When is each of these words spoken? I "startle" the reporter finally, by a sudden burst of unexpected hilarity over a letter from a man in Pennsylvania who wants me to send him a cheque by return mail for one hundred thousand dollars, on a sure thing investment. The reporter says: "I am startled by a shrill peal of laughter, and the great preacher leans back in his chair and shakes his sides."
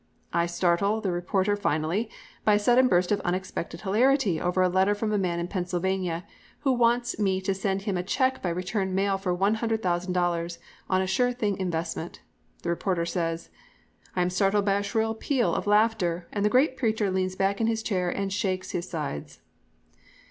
I 0.33 0.47
"startle" 0.47 0.99
the 0.99 1.11
reporter 1.11 1.55
finally, 1.55 2.09
by 2.43 2.55
a 2.55 2.57
sudden 2.59 2.87
burst 2.87 3.11
of 3.11 3.19
unexpected 3.19 3.81
hilarity 3.81 4.41
over 4.41 4.63
a 4.63 4.67
letter 4.67 4.95
from 4.95 5.13
a 5.13 5.17
man 5.19 5.39
in 5.39 5.47
Pennsylvania 5.47 6.25
who 6.61 6.71
wants 6.71 7.19
me 7.19 7.39
to 7.41 7.53
send 7.53 7.83
him 7.83 7.97
a 7.97 8.01
cheque 8.01 8.41
by 8.41 8.49
return 8.49 8.95
mail 8.95 9.19
for 9.19 9.31
one 9.31 9.53
hundred 9.61 9.83
thousand 9.83 10.13
dollars, 10.13 10.57
on 10.89 11.03
a 11.03 11.05
sure 11.05 11.31
thing 11.31 11.55
investment. 11.59 12.19
The 12.63 12.69
reporter 12.69 13.05
says: 13.05 13.51
"I 14.15 14.23
am 14.23 14.31
startled 14.31 14.65
by 14.65 14.79
a 14.79 14.81
shrill 14.81 15.13
peal 15.13 15.53
of 15.53 15.67
laughter, 15.67 16.27
and 16.31 16.43
the 16.43 16.49
great 16.49 16.77
preacher 16.77 17.11
leans 17.11 17.35
back 17.35 17.61
in 17.61 17.67
his 17.67 17.83
chair 17.83 18.09
and 18.09 18.33
shakes 18.33 18.71
his 18.71 18.89
sides." 18.89 19.41